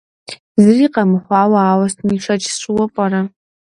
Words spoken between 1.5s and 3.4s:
ауэ сытми шэч сщӏыуэ пӏэрэ?